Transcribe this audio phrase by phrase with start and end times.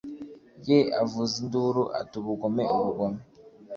[0.67, 3.21] ye avuza induru ati Ubugome Ubugome